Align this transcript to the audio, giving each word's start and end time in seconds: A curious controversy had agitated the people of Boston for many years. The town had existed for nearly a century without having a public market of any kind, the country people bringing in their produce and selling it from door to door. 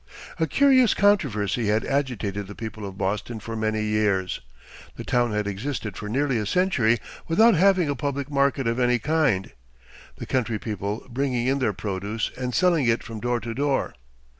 A 0.39 0.47
curious 0.47 0.95
controversy 0.95 1.67
had 1.67 1.85
agitated 1.85 2.47
the 2.47 2.55
people 2.55 2.87
of 2.87 2.97
Boston 2.97 3.39
for 3.39 3.55
many 3.55 3.83
years. 3.83 4.41
The 4.95 5.03
town 5.03 5.31
had 5.31 5.45
existed 5.45 5.95
for 5.95 6.09
nearly 6.09 6.39
a 6.39 6.47
century 6.47 6.97
without 7.27 7.53
having 7.53 7.87
a 7.87 7.95
public 7.95 8.27
market 8.31 8.65
of 8.65 8.79
any 8.79 8.97
kind, 8.97 9.51
the 10.15 10.25
country 10.25 10.57
people 10.57 11.05
bringing 11.07 11.45
in 11.45 11.59
their 11.59 11.71
produce 11.73 12.31
and 12.35 12.55
selling 12.55 12.85
it 12.87 13.03
from 13.03 13.19
door 13.19 13.39
to 13.41 13.53
door. 13.53 13.93